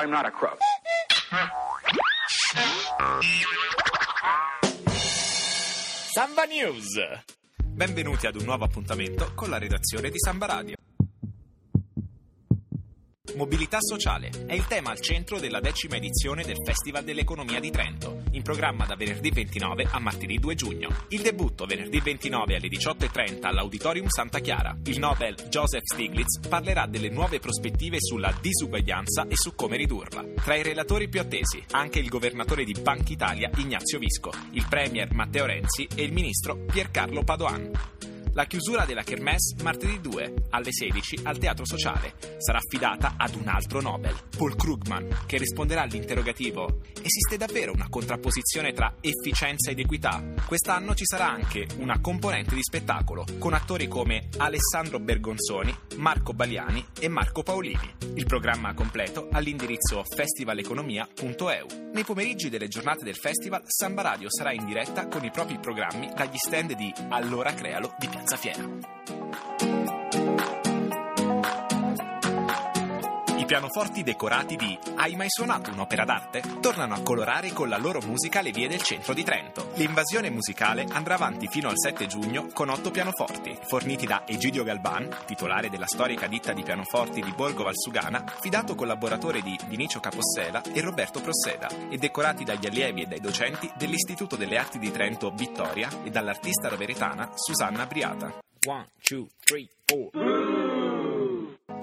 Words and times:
I'm 0.00 0.08
not 0.08 0.24
a 0.24 0.30
crook. 0.30 0.56
Samba 6.14 6.44
News. 6.44 6.98
Benvenuti 7.62 8.26
ad 8.26 8.36
un 8.36 8.44
nuovo 8.44 8.64
appuntamento 8.64 9.32
con 9.34 9.50
la 9.50 9.58
redazione 9.58 10.08
di 10.08 10.18
Samba 10.18 10.46
Radio. 10.46 10.79
Mobilità 13.36 13.78
sociale 13.80 14.30
è 14.46 14.54
il 14.54 14.66
tema 14.66 14.90
al 14.90 15.00
centro 15.00 15.38
della 15.38 15.60
decima 15.60 15.96
edizione 15.96 16.42
del 16.42 16.56
Festival 16.64 17.04
dell'Economia 17.04 17.60
di 17.60 17.70
Trento, 17.70 18.22
in 18.32 18.42
programma 18.42 18.86
da 18.86 18.96
venerdì 18.96 19.30
29 19.30 19.86
a 19.90 19.98
martedì 20.00 20.38
2 20.38 20.54
giugno. 20.54 20.88
Il 21.08 21.22
debutto 21.22 21.64
venerdì 21.64 22.00
29 22.00 22.56
alle 22.56 22.68
18.30 22.68 23.46
all'Auditorium 23.46 24.08
Santa 24.08 24.40
Chiara. 24.40 24.76
Il 24.84 24.98
Nobel 24.98 25.34
Joseph 25.48 25.84
Stiglitz 25.84 26.40
parlerà 26.48 26.86
delle 26.86 27.08
nuove 27.08 27.38
prospettive 27.38 27.98
sulla 28.00 28.36
disuguaglianza 28.40 29.26
e 29.28 29.36
su 29.36 29.54
come 29.54 29.76
ridurla. 29.76 30.24
Tra 30.42 30.56
i 30.56 30.62
relatori 30.62 31.08
più 31.08 31.20
attesi, 31.20 31.62
anche 31.70 31.98
il 31.98 32.08
governatore 32.08 32.64
di 32.64 32.74
Banca 32.80 33.12
Italia 33.12 33.50
Ignazio 33.56 33.98
Visco, 33.98 34.32
il 34.52 34.66
premier 34.68 35.12
Matteo 35.12 35.46
Renzi 35.46 35.88
e 35.94 36.02
il 36.02 36.12
ministro 36.12 36.64
Piercarlo 36.66 37.22
Padoan. 37.22 37.70
La 38.32 38.44
chiusura 38.44 38.84
della 38.84 39.02
Kermesse 39.02 39.56
martedì 39.62 40.00
2 40.00 40.34
alle 40.50 40.70
16 40.70 41.20
al 41.24 41.38
Teatro 41.38 41.66
Sociale 41.66 42.14
sarà 42.38 42.58
affidata 42.58 43.14
ad 43.16 43.34
un 43.34 43.48
altro 43.48 43.80
Nobel, 43.80 44.14
Paul 44.36 44.54
Krugman, 44.54 45.24
che 45.26 45.36
risponderà 45.36 45.82
all'interrogativo 45.82 46.80
esiste 47.02 47.36
davvero 47.36 47.72
una 47.72 47.88
contrapposizione 47.88 48.72
tra 48.72 48.94
efficienza 49.00 49.70
ed 49.70 49.78
equità? 49.78 50.22
Quest'anno 50.46 50.94
ci 50.94 51.04
sarà 51.04 51.28
anche 51.28 51.66
una 51.78 52.00
componente 52.00 52.54
di 52.54 52.62
spettacolo 52.62 53.24
con 53.38 53.52
attori 53.52 53.88
come 53.88 54.28
Alessandro 54.36 55.00
Bergonzoni, 55.00 55.76
Marco 55.96 56.32
Baliani 56.32 56.86
e 56.98 57.08
Marco 57.08 57.42
Paolini. 57.42 57.94
Il 58.14 58.26
programma 58.26 58.74
completo 58.74 59.28
all'indirizzo 59.32 60.04
festivaleconomia.eu. 60.04 61.66
Nei 61.92 62.04
pomeriggi 62.04 62.48
delle 62.48 62.68
giornate 62.68 63.04
del 63.04 63.16
festival, 63.16 63.62
Samba 63.66 64.02
Radio 64.02 64.28
sarà 64.30 64.52
in 64.52 64.64
diretta 64.64 65.08
con 65.08 65.24
i 65.24 65.30
propri 65.30 65.58
programmi 65.58 66.12
dagli 66.14 66.36
stand 66.36 66.74
di 66.74 66.92
Allora 67.08 67.52
Crealo 67.54 67.94
di 67.98 68.08
Piazza 68.08 68.29
Safiera. 68.30 68.62
Pianoforti 73.50 74.04
decorati 74.04 74.54
di 74.54 74.78
Hai 74.94 75.16
mai 75.16 75.26
suonato 75.28 75.72
un'opera 75.72 76.04
d'arte? 76.04 76.40
Tornano 76.60 76.94
a 76.94 77.00
colorare 77.00 77.52
con 77.52 77.68
la 77.68 77.78
loro 77.78 77.98
musica 78.00 78.42
le 78.42 78.52
vie 78.52 78.68
del 78.68 78.80
centro 78.80 79.12
di 79.12 79.24
Trento. 79.24 79.72
L'invasione 79.74 80.30
musicale 80.30 80.86
andrà 80.88 81.14
avanti 81.14 81.48
fino 81.48 81.68
al 81.68 81.76
7 81.76 82.06
giugno 82.06 82.46
con 82.52 82.68
otto 82.68 82.92
pianoforti, 82.92 83.58
forniti 83.66 84.06
da 84.06 84.22
Egidio 84.24 84.62
Galban, 84.62 85.08
titolare 85.26 85.68
della 85.68 85.88
storica 85.88 86.28
ditta 86.28 86.52
di 86.52 86.62
pianoforti 86.62 87.20
di 87.22 87.32
Borgo 87.32 87.64
Valsugana, 87.64 88.24
fidato 88.40 88.76
collaboratore 88.76 89.42
di 89.42 89.58
Vinicio 89.66 89.98
Capossela 89.98 90.62
e 90.72 90.80
Roberto 90.80 91.20
Prosseda, 91.20 91.88
e 91.88 91.96
decorati 91.96 92.44
dagli 92.44 92.66
allievi 92.66 93.02
e 93.02 93.06
dai 93.06 93.20
docenti 93.20 93.68
dell'Istituto 93.76 94.36
delle 94.36 94.58
Arti 94.58 94.78
di 94.78 94.92
Trento 94.92 95.32
Vittoria 95.34 95.88
e 96.04 96.10
dall'artista 96.10 96.68
roveretana 96.68 97.32
Susanna 97.34 97.84
Briata. 97.86 98.32
One, 98.66 98.86
two, 99.02 99.26
three, 99.44 99.68
four. 99.86 100.39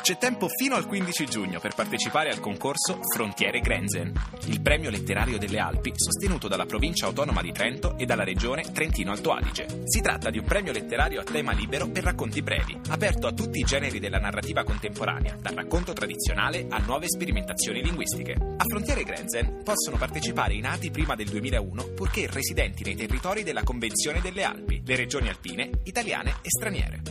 C'è 0.00 0.16
tempo 0.16 0.48
fino 0.48 0.74
al 0.74 0.86
15 0.86 1.26
giugno 1.26 1.60
per 1.60 1.74
partecipare 1.74 2.30
al 2.30 2.40
concorso 2.40 2.98
Frontiere 3.14 3.60
Grenzen, 3.60 4.12
il 4.46 4.60
premio 4.60 4.90
letterario 4.90 5.38
delle 5.38 5.58
Alpi 5.58 5.92
sostenuto 5.94 6.48
dalla 6.48 6.66
provincia 6.66 7.06
autonoma 7.06 7.40
di 7.40 7.52
Trento 7.52 7.96
e 7.96 8.04
dalla 8.04 8.24
regione 8.24 8.62
Trentino-Alto 8.62 9.32
Adige. 9.32 9.82
Si 9.84 10.00
tratta 10.00 10.30
di 10.30 10.38
un 10.38 10.44
premio 10.44 10.72
letterario 10.72 11.20
a 11.20 11.24
tema 11.24 11.52
libero 11.52 11.88
per 11.88 12.02
racconti 12.02 12.42
brevi, 12.42 12.80
aperto 12.88 13.28
a 13.28 13.32
tutti 13.32 13.60
i 13.60 13.64
generi 13.64 14.00
della 14.00 14.18
narrativa 14.18 14.64
contemporanea, 14.64 15.36
dal 15.40 15.54
racconto 15.54 15.92
tradizionale 15.92 16.66
a 16.68 16.78
nuove 16.78 17.06
sperimentazioni 17.08 17.82
linguistiche. 17.82 18.32
A 18.32 18.64
Frontiere 18.64 19.04
Grenzen 19.04 19.62
possono 19.62 19.98
partecipare 19.98 20.54
i 20.54 20.60
nati 20.60 20.90
prima 20.90 21.14
del 21.14 21.28
2001 21.28 21.92
purché 21.94 22.26
residenti 22.28 22.82
nei 22.82 22.96
territori 22.96 23.44
della 23.44 23.62
Convenzione 23.62 24.20
delle 24.20 24.42
Alpi, 24.42 24.82
le 24.84 24.96
regioni 24.96 25.28
alpine, 25.28 25.70
italiane 25.84 26.38
e 26.42 26.48
straniere. 26.48 27.02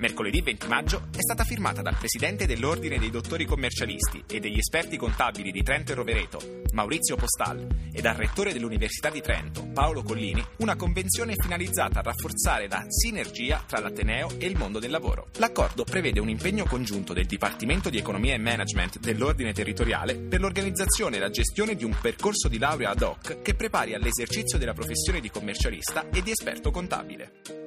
Mercoledì 0.00 0.40
20 0.40 0.66
maggio 0.66 1.08
è 1.14 1.20
stata 1.20 1.44
firmata 1.44 1.82
dal 1.82 1.94
presidente 1.94 2.46
dell'Ordine 2.46 2.98
dei 2.98 3.10
Dottori 3.10 3.44
Commercialisti 3.44 4.24
e 4.26 4.40
degli 4.40 4.56
esperti 4.56 4.96
contabili 4.96 5.50
di 5.50 5.62
Trento 5.62 5.92
e 5.92 5.94
Rovereto, 5.94 6.62
Maurizio 6.72 7.16
Postal, 7.16 7.66
e 7.92 8.00
dal 8.00 8.14
rettore 8.14 8.54
dell'Università 8.54 9.10
di 9.10 9.20
Trento, 9.20 9.66
Paolo 9.66 10.02
Collini, 10.02 10.42
una 10.60 10.74
convenzione 10.74 11.34
finalizzata 11.36 11.98
a 11.98 12.02
rafforzare 12.02 12.66
la 12.66 12.82
sinergia 12.88 13.62
tra 13.66 13.78
l'Ateneo 13.78 14.30
e 14.38 14.46
il 14.46 14.56
mondo 14.56 14.78
del 14.78 14.90
lavoro. 14.90 15.28
L'accordo 15.36 15.84
prevede 15.84 16.18
un 16.18 16.30
impegno 16.30 16.64
congiunto 16.64 17.12
del 17.12 17.26
Dipartimento 17.26 17.90
di 17.90 17.98
Economia 17.98 18.32
e 18.32 18.38
Management 18.38 19.00
dell'Ordine 19.00 19.52
Territoriale 19.52 20.16
per 20.16 20.40
l'organizzazione 20.40 21.16
e 21.16 21.20
la 21.20 21.28
gestione 21.28 21.74
di 21.74 21.84
un 21.84 21.94
percorso 22.00 22.48
di 22.48 22.56
laurea 22.56 22.88
ad 22.88 23.02
hoc 23.02 23.42
che 23.42 23.54
prepari 23.54 23.92
all'esercizio 23.92 24.56
della 24.56 24.72
professione 24.72 25.20
di 25.20 25.28
commercialista 25.28 26.08
e 26.08 26.22
di 26.22 26.30
esperto 26.30 26.70
contabile. 26.70 27.59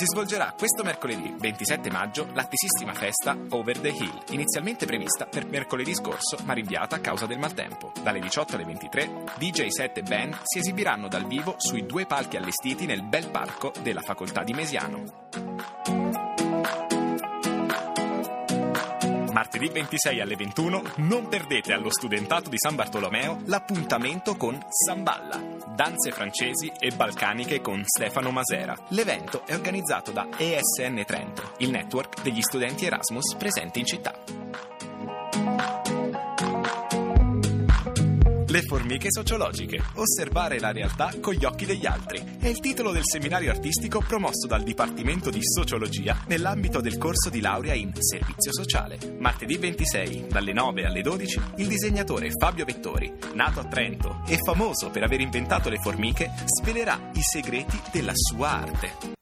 Si 0.00 0.06
svolgerà 0.06 0.54
questo 0.56 0.82
mercoledì 0.82 1.34
27 1.38 1.90
maggio 1.90 2.26
l'attesissima 2.32 2.94
festa 2.94 3.36
Over 3.50 3.80
the 3.80 3.88
Hill, 3.88 4.22
inizialmente 4.30 4.86
prevista 4.86 5.26
per 5.26 5.44
mercoledì 5.44 5.94
scorso 5.94 6.38
ma 6.44 6.54
rinviata 6.54 6.96
a 6.96 7.00
causa 7.00 7.26
del 7.26 7.38
maltempo. 7.38 7.92
Dalle 8.02 8.18
18 8.18 8.54
alle 8.54 8.64
23 8.64 9.24
DJ 9.36 9.66
7 9.66 10.00
e 10.00 10.02
band 10.02 10.38
si 10.44 10.60
esibiranno 10.60 11.06
dal 11.06 11.26
vivo 11.26 11.56
sui 11.58 11.84
due 11.84 12.06
palchi 12.06 12.38
allestiti 12.38 12.86
nel 12.86 13.02
bel 13.02 13.28
parco 13.28 13.74
della 13.82 14.00
facoltà 14.00 14.42
di 14.42 14.54
Mesiano. 14.54 15.49
Martedì 19.60 19.78
26 19.78 20.20
alle 20.20 20.36
21 20.36 20.82
non 20.96 21.28
perdete 21.28 21.74
allo 21.74 21.90
studentato 21.90 22.48
di 22.48 22.56
San 22.56 22.76
Bartolomeo 22.76 23.42
l'appuntamento 23.44 24.34
con 24.36 24.58
Samballa, 24.70 25.38
danze 25.76 26.12
francesi 26.12 26.72
e 26.78 26.90
balcaniche 26.92 27.60
con 27.60 27.82
Stefano 27.84 28.30
Masera. 28.30 28.74
L'evento 28.88 29.44
è 29.44 29.52
organizzato 29.52 30.12
da 30.12 30.28
ESN 30.34 31.02
Trento, 31.04 31.52
il 31.58 31.70
network 31.70 32.22
degli 32.22 32.40
studenti 32.40 32.86
Erasmus 32.86 33.34
presenti 33.34 33.80
in 33.80 33.84
città. 33.84 34.39
Le 38.50 38.62
formiche 38.62 39.12
sociologiche. 39.12 39.80
Osservare 39.94 40.58
la 40.58 40.72
realtà 40.72 41.12
con 41.20 41.34
gli 41.34 41.44
occhi 41.44 41.66
degli 41.66 41.86
altri. 41.86 42.20
È 42.40 42.48
il 42.48 42.58
titolo 42.58 42.90
del 42.90 43.04
seminario 43.04 43.52
artistico 43.52 44.00
promosso 44.00 44.48
dal 44.48 44.64
Dipartimento 44.64 45.30
di 45.30 45.38
Sociologia 45.40 46.24
nell'ambito 46.26 46.80
del 46.80 46.98
corso 46.98 47.30
di 47.30 47.40
laurea 47.40 47.74
in 47.74 47.92
Servizio 47.94 48.52
Sociale. 48.52 48.98
Martedì 49.20 49.56
26, 49.56 50.26
dalle 50.28 50.52
9 50.52 50.84
alle 50.84 51.00
12, 51.00 51.40
il 51.58 51.68
disegnatore 51.68 52.30
Fabio 52.36 52.64
Vettori, 52.64 53.12
nato 53.34 53.60
a 53.60 53.66
Trento 53.66 54.22
e 54.26 54.36
famoso 54.44 54.90
per 54.90 55.04
aver 55.04 55.20
inventato 55.20 55.68
le 55.68 55.78
formiche, 55.78 56.32
svelerà 56.44 56.98
i 57.14 57.22
segreti 57.22 57.80
della 57.92 58.14
sua 58.14 58.48
arte. 58.48 59.19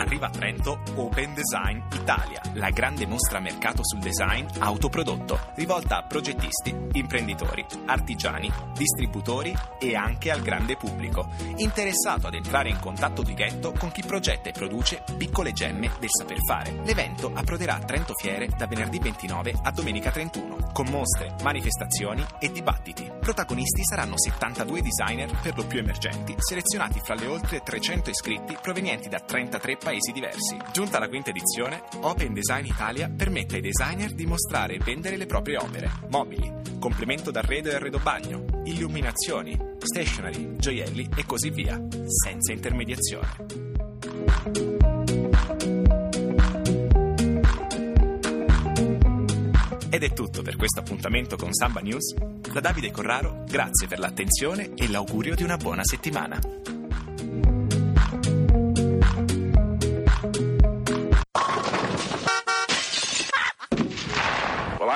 Arriva 0.00 0.28
a 0.28 0.30
Trento 0.30 0.80
Open 0.94 1.34
Design 1.34 1.78
Italia, 1.92 2.40
la 2.54 2.70
grande 2.70 3.06
mostra 3.06 3.38
mercato 3.38 3.82
sul 3.84 3.98
design 3.98 4.46
autoprodotto, 4.58 5.38
rivolta 5.56 5.98
a 5.98 6.04
progettisti, 6.04 6.74
imprenditori, 6.92 7.62
artigiani, 7.84 8.50
distributori 8.72 9.54
e 9.78 9.94
anche 9.94 10.30
al 10.30 10.40
grande 10.40 10.76
pubblico, 10.76 11.28
interessato 11.56 12.28
ad 12.28 12.34
entrare 12.34 12.70
in 12.70 12.78
contatto 12.80 13.22
diretto 13.22 13.74
con 13.78 13.92
chi 13.92 14.02
progetta 14.02 14.48
e 14.48 14.52
produce 14.52 15.04
piccole 15.18 15.52
gemme 15.52 15.90
del 16.00 16.08
saper 16.10 16.38
fare. 16.46 16.80
L'evento 16.82 17.30
approderà 17.34 17.74
a 17.74 17.80
Trento 17.80 18.14
Fiere 18.14 18.48
da 18.56 18.66
venerdì 18.66 18.98
29 19.00 19.52
a 19.64 19.70
domenica 19.70 20.10
31, 20.10 20.70
con 20.72 20.86
mostre, 20.86 21.34
manifestazioni 21.42 22.24
e 22.38 22.50
dibattiti. 22.50 23.06
Protagonisti 23.20 23.84
saranno 23.84 24.14
72 24.16 24.80
designer 24.80 25.30
per 25.42 25.58
lo 25.58 25.66
più 25.66 25.78
emergenti, 25.78 26.34
selezionati 26.38 27.00
fra 27.00 27.14
le 27.14 27.26
oltre 27.26 27.60
300 27.60 28.08
iscritti 28.08 28.56
provenienti 28.62 29.10
da 29.10 29.20
33 29.20 29.76
paesi 29.76 29.88
diversi. 30.12 30.56
Giunta 30.72 30.98
la 30.98 31.08
quinta 31.08 31.30
edizione, 31.30 31.82
Open 32.02 32.32
Design 32.32 32.64
Italia 32.64 33.10
permette 33.14 33.56
ai 33.56 33.60
designer 33.60 34.12
di 34.12 34.24
mostrare 34.24 34.74
e 34.74 34.78
vendere 34.78 35.16
le 35.16 35.26
proprie 35.26 35.56
opere, 35.56 35.90
mobili, 36.08 36.52
complemento 36.78 37.30
d'arredo 37.30 37.70
e 37.70 37.74
arredo 37.74 37.98
bagno, 37.98 38.44
illuminazioni, 38.64 39.58
stationery, 39.78 40.56
gioielli 40.56 41.08
e 41.16 41.26
così 41.26 41.50
via, 41.50 41.80
senza 42.06 42.52
intermediazione. 42.52 43.28
Ed 49.90 50.04
è 50.04 50.12
tutto 50.12 50.42
per 50.42 50.56
questo 50.56 50.80
appuntamento 50.80 51.36
con 51.36 51.52
Samba 51.52 51.80
News. 51.80 52.14
Da 52.14 52.60
Davide 52.60 52.92
Corraro, 52.92 53.44
grazie 53.46 53.88
per 53.88 53.98
l'attenzione 53.98 54.72
e 54.74 54.88
l'augurio 54.88 55.34
di 55.34 55.42
una 55.42 55.56
buona 55.56 55.82
settimana. 55.84 56.38